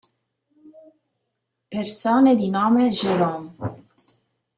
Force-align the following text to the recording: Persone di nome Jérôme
Persone 1.69 2.33
di 2.35 2.49
nome 2.49 2.89
Jérôme 2.91 3.51